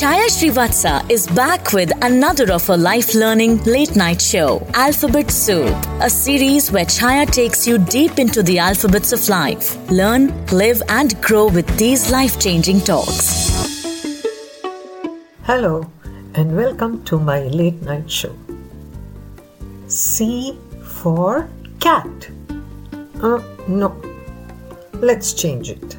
[0.00, 5.76] Chaya Srivatsa is back with another of her life learning late night show, Alphabet Soup,
[6.00, 9.76] a series where Chaya takes you deep into the alphabets of life.
[9.90, 13.50] Learn, live, and grow with these life changing talks.
[15.42, 15.86] Hello,
[16.34, 18.34] and welcome to my late night show.
[19.86, 21.46] C for
[21.78, 22.30] cat.
[23.20, 23.94] Uh, no,
[24.94, 25.98] let's change it.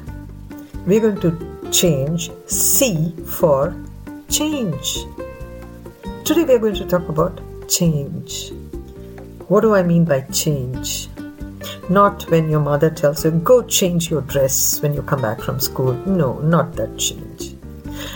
[0.88, 3.76] We're going to change C for
[4.32, 5.04] change.
[6.24, 8.50] Today we are going to talk about change.
[9.48, 11.08] What do I mean by change?
[11.90, 15.60] Not when your mother tells you, go change your dress when you come back from
[15.60, 15.92] school.
[16.06, 17.56] No, not that change.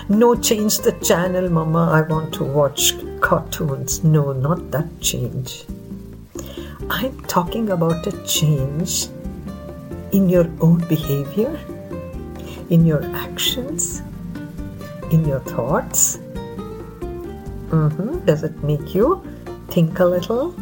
[0.09, 1.91] No, change the channel, mama.
[1.92, 4.03] I want to watch cartoons.
[4.03, 5.67] No, not that change.
[6.89, 9.09] I'm talking about a change
[10.12, 11.61] in your own behavior
[12.70, 14.03] in your actions,
[15.12, 16.17] in your thoughts?
[17.70, 18.25] Mm-hmm.
[18.25, 19.23] Does it make you
[19.70, 20.53] think a little?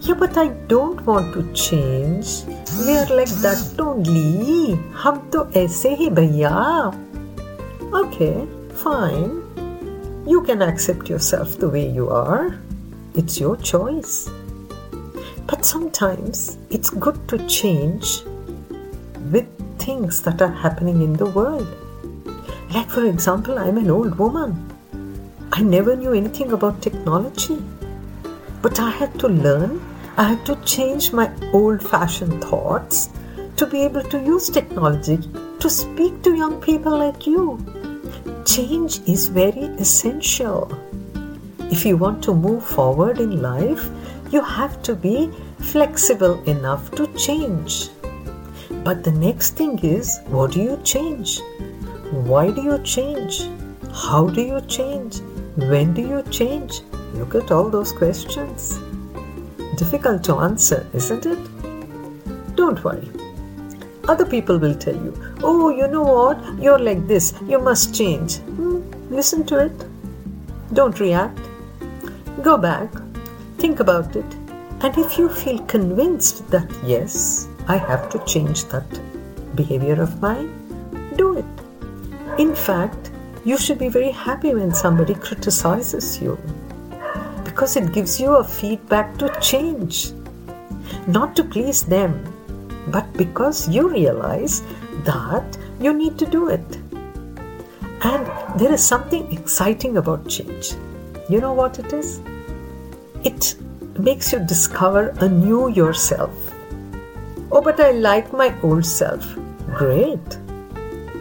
[0.00, 2.44] Yeah, but I don't want to change.
[2.86, 4.76] We are like that only.
[5.02, 6.52] हम तो ऐसे ही भैया.
[7.92, 8.46] Okay,
[8.84, 9.42] fine.
[10.26, 12.58] You can accept yourself the way you are.
[13.14, 14.28] It's your choice.
[15.46, 18.22] But sometimes it's good to change
[19.32, 19.46] with
[19.78, 21.66] things that are happening in the world.
[22.73, 24.71] Like, for example, I'm an old woman.
[25.51, 27.61] I never knew anything about technology.
[28.61, 29.81] But I had to learn,
[30.15, 33.09] I had to change my old fashioned thoughts
[33.57, 35.19] to be able to use technology
[35.59, 37.59] to speak to young people like you.
[38.45, 40.71] Change is very essential.
[41.71, 43.89] If you want to move forward in life,
[44.31, 47.89] you have to be flexible enough to change.
[48.85, 51.41] But the next thing is what do you change?
[52.11, 53.47] Why do you change?
[53.93, 55.19] How do you change?
[55.55, 56.81] When do you change?
[57.13, 58.77] Look at all those questions.
[59.77, 62.55] Difficult to answer, isn't it?
[62.57, 63.09] Don't worry.
[64.09, 66.61] Other people will tell you, oh, you know what?
[66.61, 67.33] You're like this.
[67.47, 68.39] You must change.
[68.39, 69.85] Hmm, listen to it.
[70.73, 71.39] Don't react.
[72.41, 72.91] Go back.
[73.57, 74.25] Think about it.
[74.81, 78.99] And if you feel convinced that yes, I have to change that
[79.55, 80.60] behavior of mine.
[82.37, 83.11] In fact,
[83.43, 86.37] you should be very happy when somebody criticizes you
[87.43, 90.11] because it gives you a feedback to change.
[91.07, 92.13] Not to please them,
[92.87, 94.61] but because you realize
[95.03, 96.77] that you need to do it.
[98.03, 100.73] And there is something exciting about change.
[101.29, 102.21] You know what it is?
[103.23, 103.55] It
[103.99, 106.51] makes you discover a new yourself
[107.53, 109.35] Oh, but I like my old self.
[109.75, 110.37] Great.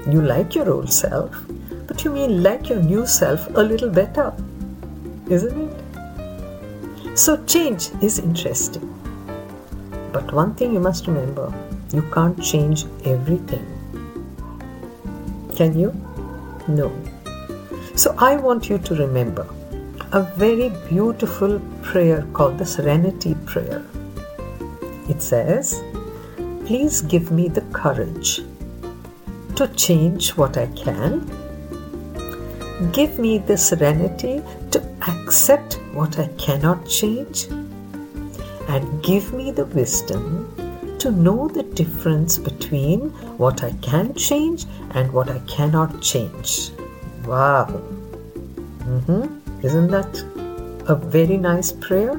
[0.08, 1.36] You like your old self,
[1.86, 4.32] but you mean like your new self a little better,
[5.28, 7.18] isn't it?
[7.18, 8.86] So, change is interesting.
[10.12, 11.52] But one thing you must remember
[11.92, 13.66] you can't change everything.
[15.56, 15.92] Can you?
[16.68, 16.90] No.
[17.96, 19.46] So, I want you to remember
[20.12, 23.84] a very beautiful prayer called the Serenity Prayer.
[25.08, 25.82] It says,
[26.64, 28.40] please give me the courage
[29.60, 31.20] to change what I can.
[32.92, 37.48] Give me the serenity to accept what I cannot change.
[38.68, 40.48] And give me the wisdom
[41.00, 46.70] to know the difference between what I can change and what I cannot change.
[47.26, 47.66] Wow.
[48.88, 49.66] Mm-hmm.
[49.66, 50.22] Isn't that
[50.88, 52.18] a very nice prayer?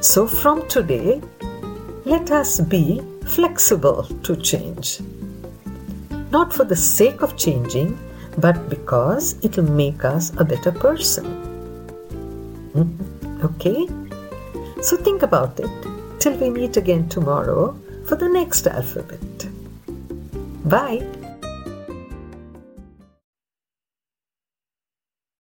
[0.00, 1.20] So from today,
[2.06, 5.00] let us be flexible to change.
[6.34, 7.96] Not for the sake of changing,
[8.38, 11.26] but because it'll make us a better person.
[12.74, 13.46] Mm-hmm.
[13.48, 13.86] Okay?
[14.82, 15.70] So think about it
[16.18, 17.78] till we meet again tomorrow
[18.08, 19.46] for the next alphabet.
[20.64, 21.06] Bye.